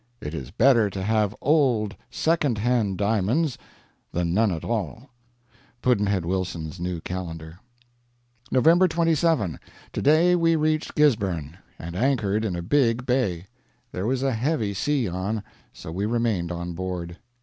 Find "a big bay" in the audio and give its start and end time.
12.55-13.45